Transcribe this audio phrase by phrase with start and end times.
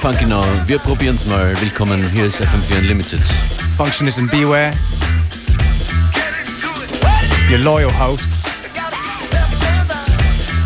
[0.00, 0.42] Funky now?
[0.66, 1.54] Wir probieren's mal.
[1.60, 3.20] Willkommen, hier ist FM4 Unlimited.
[3.76, 4.72] Functionist and Beware.
[7.50, 8.46] Your loyal hosts.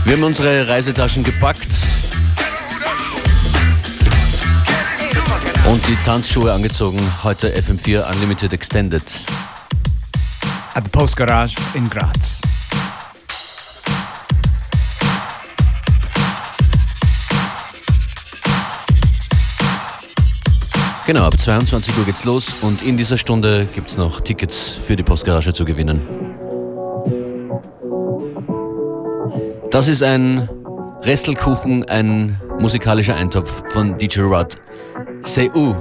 [0.04, 1.66] Wir haben unsere Reisetaschen gepackt
[5.68, 7.00] und die Tanzschuhe angezogen.
[7.24, 9.02] Heute FM4 Unlimited Extended.
[10.74, 12.43] At the Post Garage in Graz.
[21.06, 25.02] Genau, ab 22 Uhr geht's los und in dieser Stunde gibt's noch Tickets für die
[25.02, 26.00] Postgarage zu gewinnen.
[29.70, 30.48] Das ist ein
[31.02, 34.56] Restelkuchen, ein musikalischer Eintopf von DJ Rod.
[35.20, 35.74] Say U.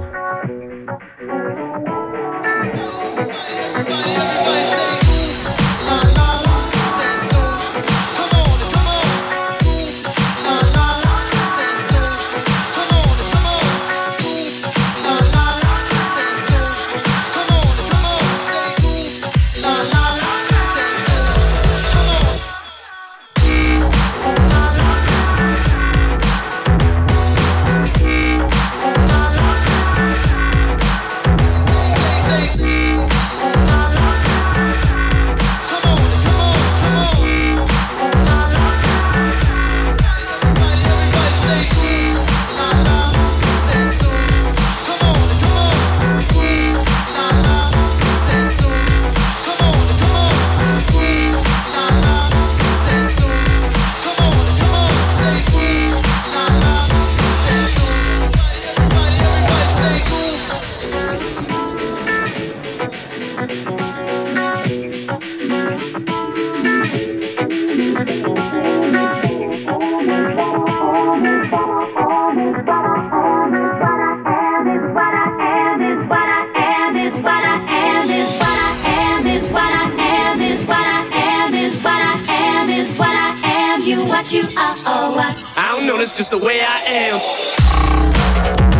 [84.34, 84.74] you are.
[84.84, 88.73] Oh, I, I don't know, that's just the way I am.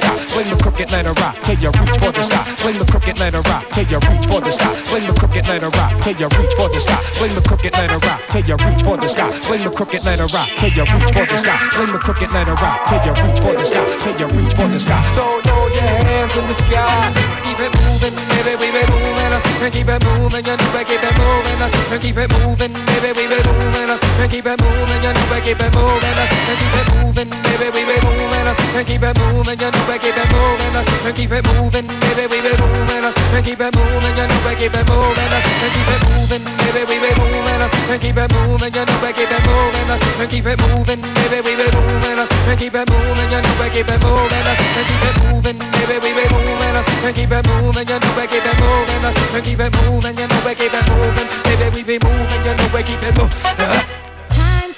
[0.00, 0.16] Sky.
[0.32, 2.44] Fling the crooked letter rock till you reach for the sky.
[2.64, 4.72] Fling the crooked letter rock till you reach for the sky.
[4.88, 7.00] Fling the crooked letter rock till you reach for the sky.
[7.18, 9.30] Fling the crooked letter rock till you reach for the sky.
[9.44, 11.58] Fling the crooked letter rock till you reach for the sky.
[11.76, 13.84] Fling the crooked letter rock till you reach for the sky.
[14.00, 15.00] Till you reach for the sky.
[15.14, 17.49] Throw, throw your hands in the sky.
[17.60, 19.36] Keep it moving, baby, we be moving.
[19.60, 21.60] And keep it moving, you know we keep it moving.
[21.60, 23.92] And keep it moving, baby, we be moving.
[23.92, 26.16] And keep it moving, you know we keep it moving.
[26.16, 28.48] And keep it moving, baby, we be moving.
[28.48, 30.72] And keep it moving, you know we keep it moving.
[30.72, 33.04] And keep it moving, baby, we be moving.
[33.04, 35.28] And keep it moving, you know we keep it moving.
[35.28, 37.60] And keep it moving, baby, we be moving.
[37.92, 39.90] And keep it moving, you know we keep it moving.
[40.16, 43.68] And keep it moving baby, we be moving, and keep it moving, you know we
[43.70, 46.76] keep it moving, and keep it moving, baby, we be moving,
[47.06, 50.26] and keep it moving, you know we keep it moving, and keep it moving, you
[50.26, 53.40] know we keep it moving, baby, we be moving, you know we keep it moving.
[53.44, 53.82] Uh-huh.
[54.30, 54.70] Time,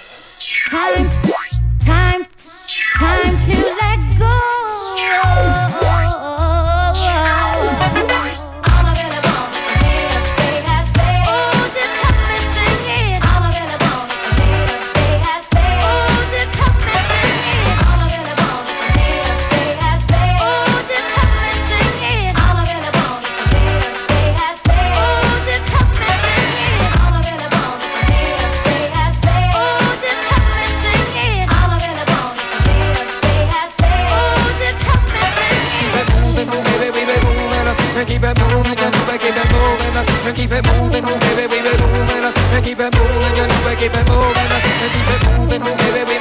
[0.70, 1.06] time,
[1.80, 2.24] time,
[2.96, 4.61] time to let go.
[40.42, 44.48] Keep it moving, baby, we be moving, keep it moving, keep it moving,
[44.90, 45.62] keep it moving,
[45.94, 46.11] baby,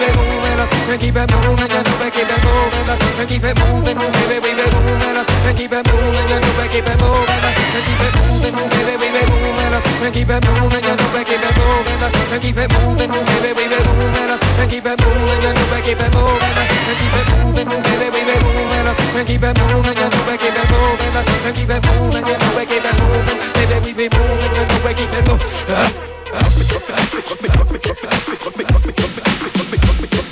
[0.92, 3.96] moving, keep it moving, know we keep it moving, and keep it moving,
[4.28, 8.12] baby, we be moving, and keep it moving, we keep it moving, and keep it
[8.20, 12.42] moving, baby, we be moving, and keep it moving, know we keep it moving, and
[12.44, 16.60] keep it moving, baby, we be moving, and keep it moving, we keep it moving,
[16.60, 20.68] and keep it moving, baby, we be moving, and keep it moving, we keep it
[20.76, 24.52] moving, and keep it moving, we keep it moving, baby, we be moving,
[24.92, 25.32] keep it
[30.12, 30.31] A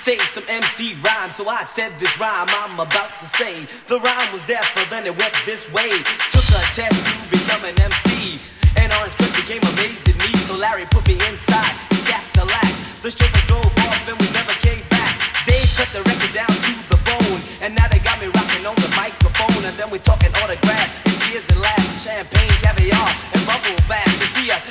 [0.00, 3.68] say some MC rhyme, so I said this rhyme I'm about to say.
[3.84, 5.92] The rhyme was but then it went this way.
[6.32, 8.40] Took a test to become an MC,
[8.80, 11.76] and Orange Cliff became amazed at me, so Larry put me inside.
[12.00, 12.72] Scat to lack.
[13.04, 15.20] The chauffeur drove off, and we never came back.
[15.44, 18.76] Dave cut the record down to the bone, and now they got me rocking on
[18.80, 20.79] the microphone, and then we talking autographs,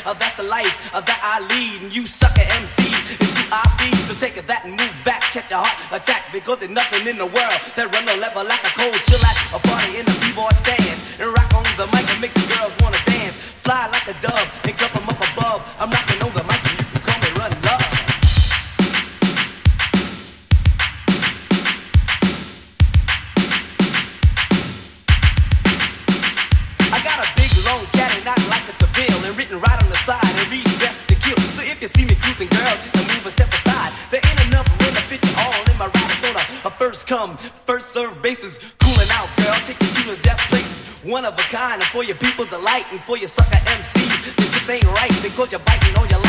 [0.10, 3.94] uh, that's the life uh, that I lead, and you sucker MCs I be.
[4.10, 6.34] So take that and move back, catch a heart attack.
[6.34, 9.38] Because there's nothing in the world that run no level like a cold chill at
[9.54, 10.98] a party in the b-boy stand.
[11.22, 13.38] And rock on the mic and make the girls wanna dance.
[13.62, 15.62] Fly like a dove and come from up above.
[15.78, 16.79] I'm rocking on the mic
[37.20, 40.80] come, first serve bases, Cooling out, girl, take you to the death places.
[41.04, 44.50] One of a kind, and for your people delight, and for your sucker MC, that
[44.54, 46.29] just ain't right because you're biting on your life,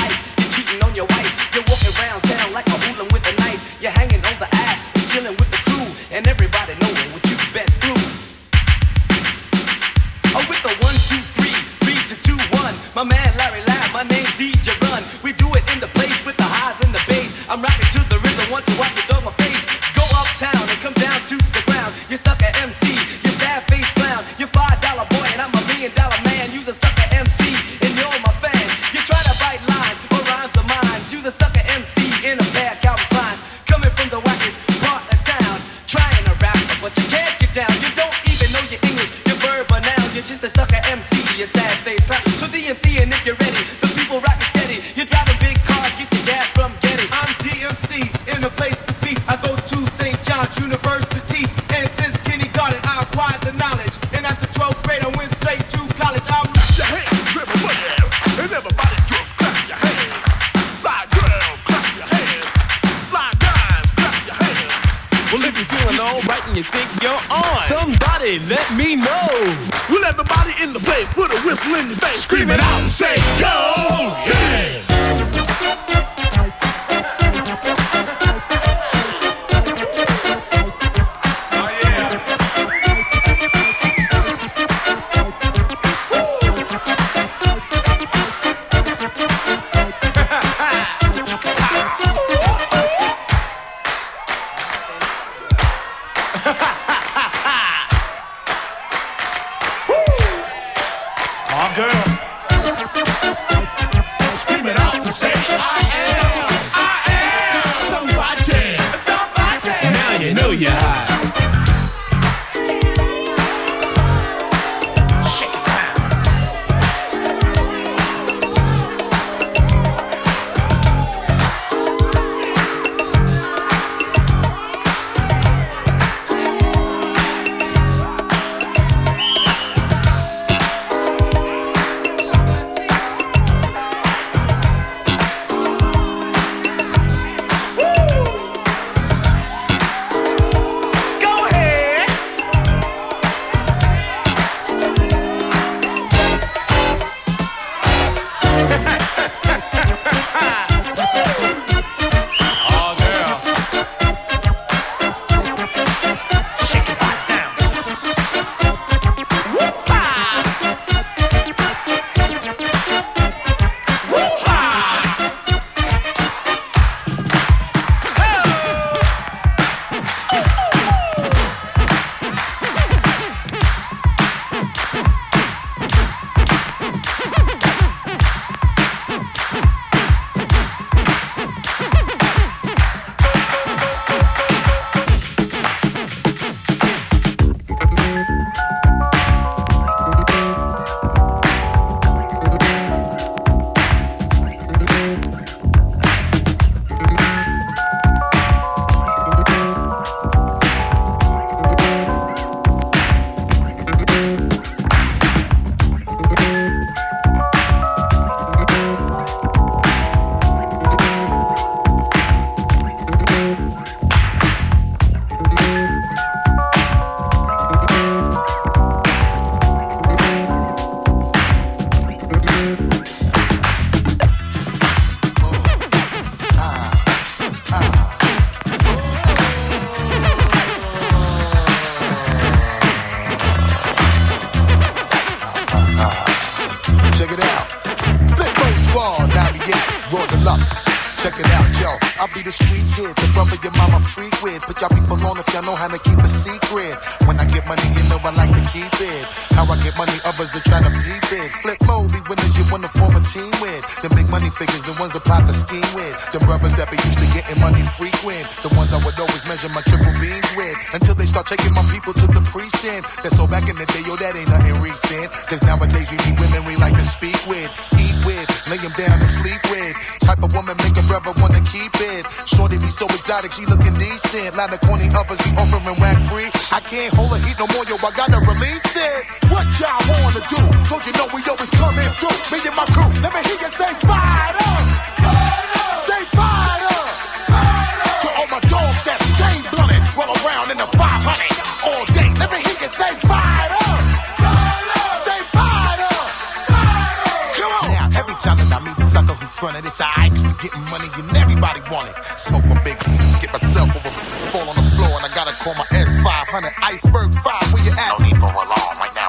[305.23, 307.73] I gotta call my S500 iceberg five.
[307.73, 308.19] Where you at?
[308.19, 308.97] No need for alarm.
[308.99, 309.20] Right now.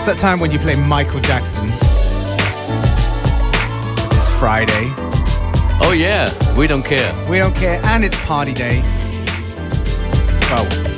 [0.00, 1.68] It's that time when you play Michael Jackson.
[4.16, 4.88] It's Friday.
[5.82, 6.32] Oh, yeah.
[6.56, 7.12] We don't care.
[7.28, 7.82] We don't care.
[7.84, 8.80] And it's party day.
[10.48, 10.89] Well,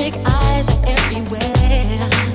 [0.00, 2.29] Big eyes are everywhere.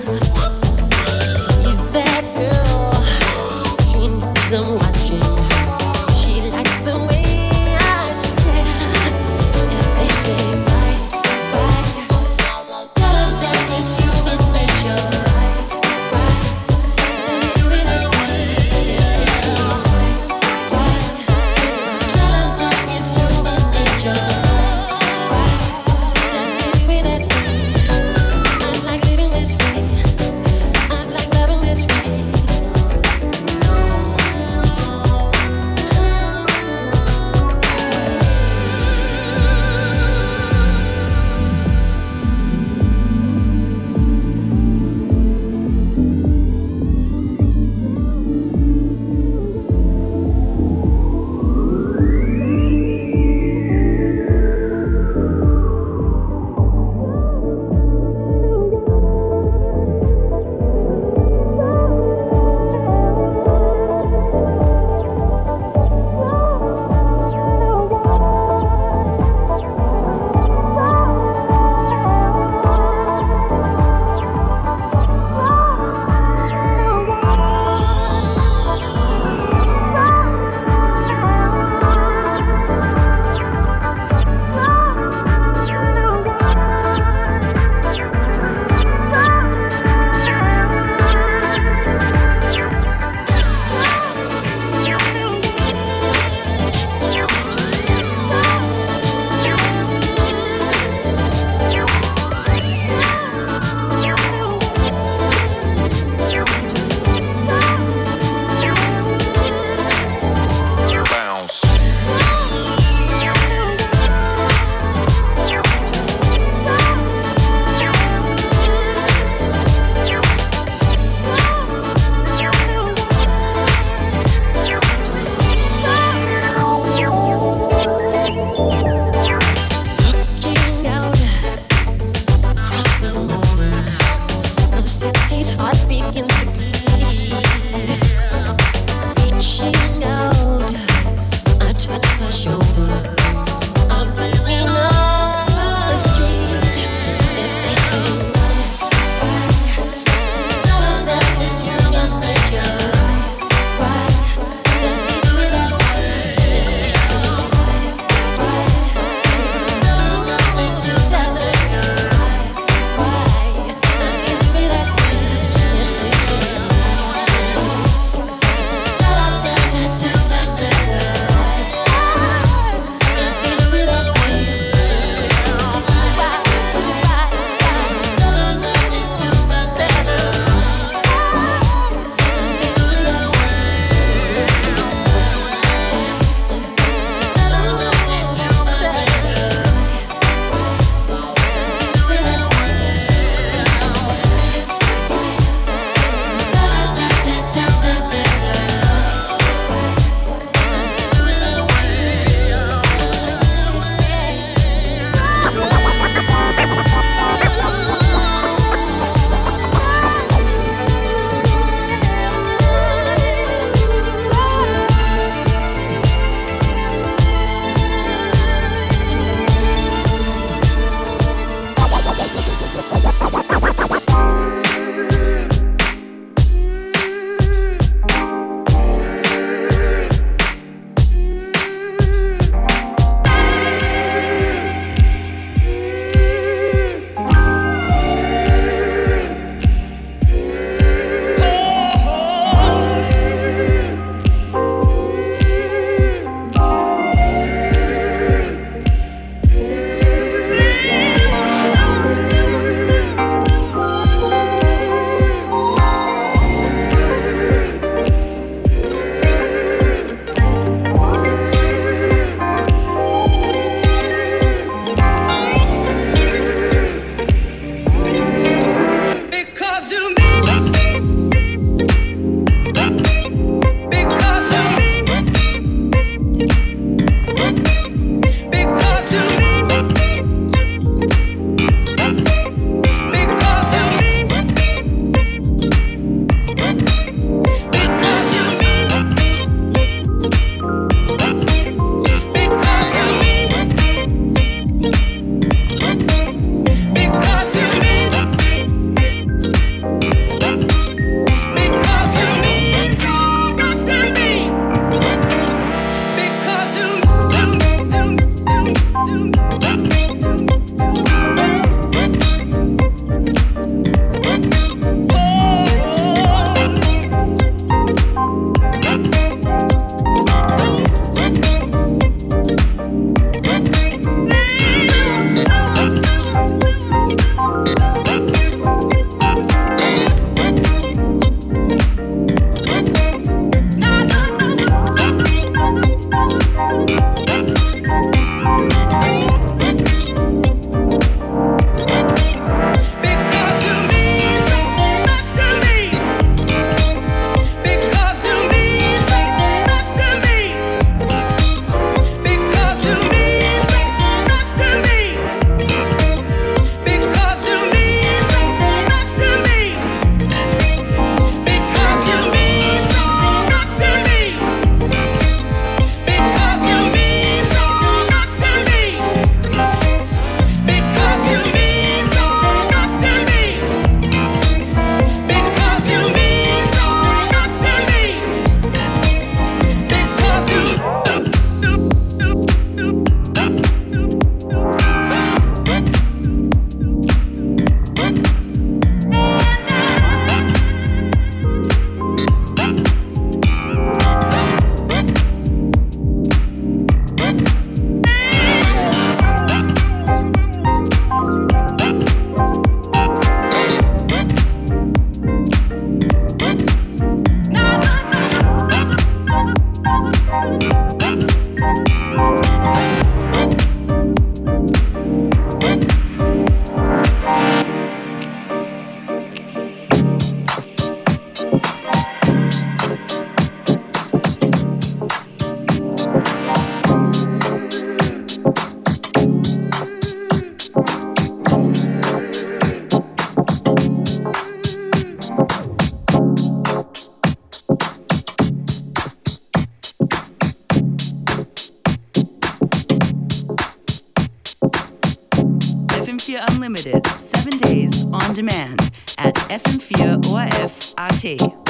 [448.35, 451.64] Demand at FM4 ORF AT.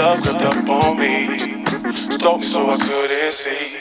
[0.00, 1.28] Love crept up on me.
[1.28, 3.79] Me so I couldn't see.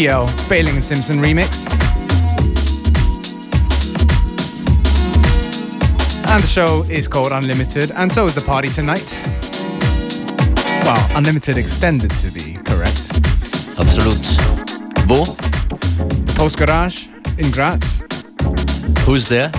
[0.00, 1.66] Geo, Failing and Simpson remix.
[6.26, 9.20] And the show is called Unlimited, and so is the party tonight.
[10.86, 13.10] Well, Unlimited Extended to be correct.
[13.78, 14.24] Absolute.
[15.06, 15.26] Wo?
[15.26, 18.02] The Postgarage in Graz.
[19.04, 19.50] Who's there?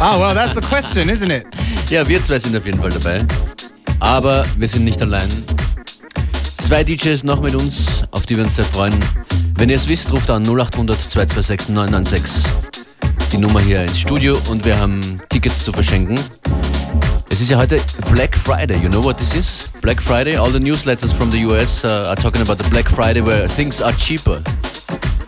[0.00, 1.46] Ah, well, that's the question, isn't it?
[1.90, 3.26] Yeah, wir zwei sind auf jeden Fall dabei.
[4.00, 5.28] Aber wir sind nicht allein.
[6.62, 8.94] Zwei DJs noch mit uns, auf die wir uns sehr freuen.
[9.58, 12.44] Wenn ihr es wisst, ruft an 0800 226 996.
[13.32, 15.00] Die Nummer hier ins Studio und wir haben
[15.30, 16.20] Tickets zu verschenken.
[17.30, 17.80] Es ist ja heute
[18.12, 18.76] Black Friday.
[18.82, 19.70] You know what this is?
[19.80, 20.36] Black Friday.
[20.36, 23.80] All the newsletters from the US uh, are talking about the Black Friday where things
[23.80, 24.42] are cheaper.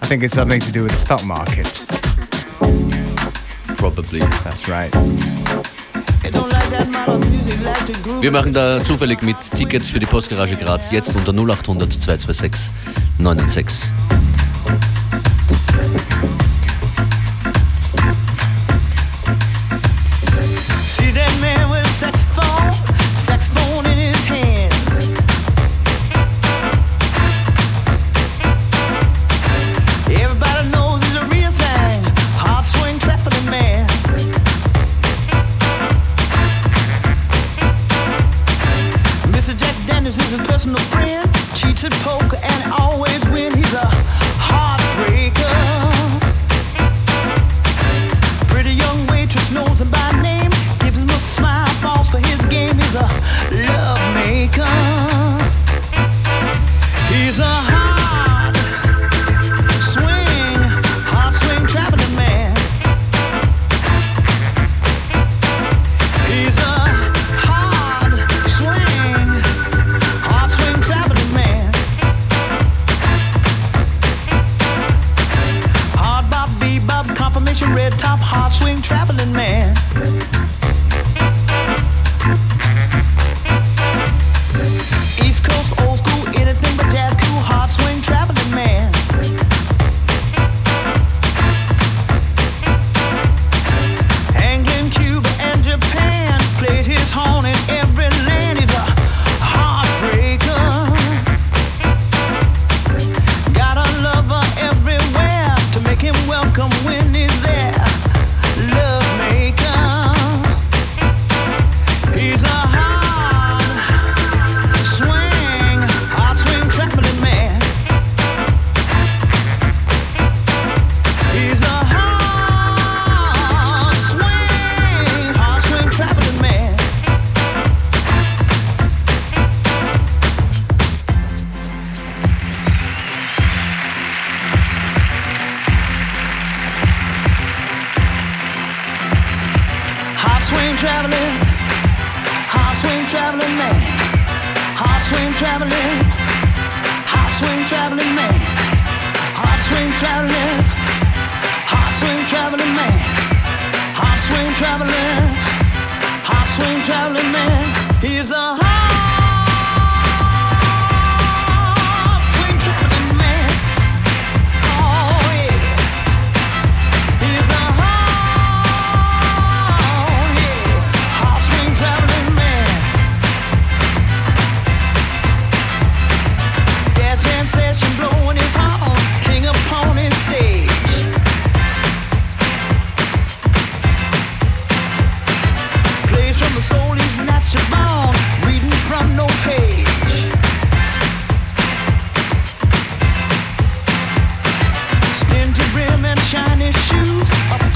[0.03, 1.66] I think it's something to do with the stock market.
[3.79, 4.20] Probably.
[4.45, 4.93] That's right.
[8.20, 12.70] Wir machen da zufällig mit Tickets für die Postgarage Graz jetzt unter 0800 226
[13.18, 13.89] 996.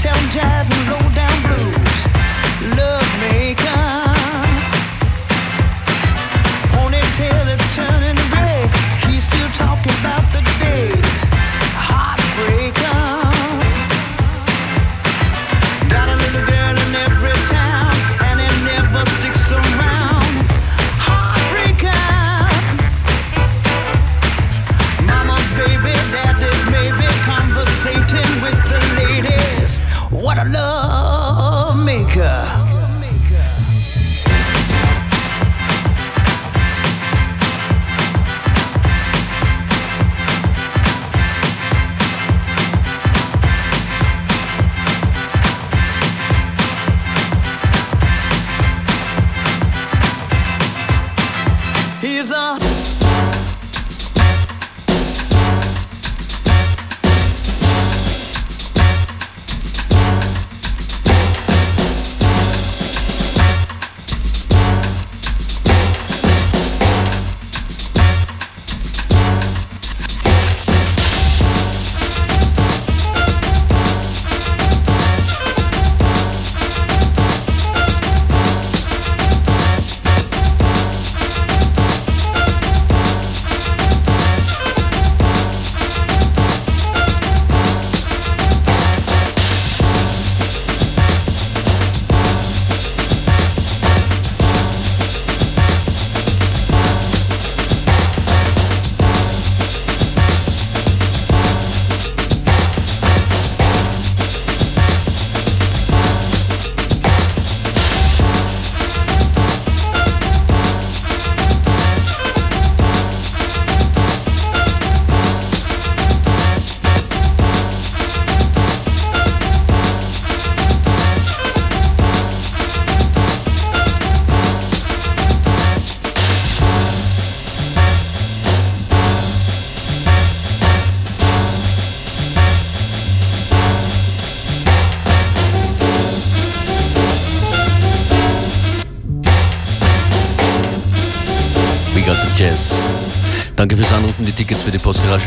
[0.03, 0.82] tell jazz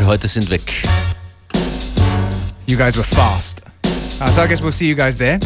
[0.07, 0.61] heute sind weg.
[2.65, 3.61] You guys were fast.
[4.19, 5.39] Uh, so I guess we'll see you guys there.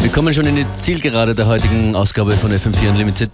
[0.00, 3.30] Wir kommen schon in die Zielgerade der heutigen Ausgabe von FM4 Unlimited.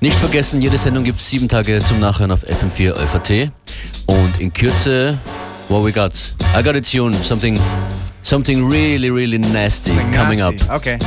[0.00, 3.50] Nicht vergessen, jede Sendung gibt es sieben Tage zum Nachhören auf FM4 ÖVT.
[4.06, 5.18] Und in Kürze,
[5.68, 6.12] what we got?
[6.56, 7.60] I got a tune, something,
[8.22, 10.64] something really, really nasty coming Nasty.
[10.70, 10.76] up.
[10.76, 10.98] Okay.